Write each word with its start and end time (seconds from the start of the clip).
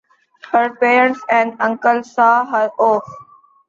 Her 0.51 0.73
parents 0.77 1.21
and 1.29 1.55
uncle 1.59 2.01
saw 2.03 2.43
her 2.47 2.71
off. 2.79 3.07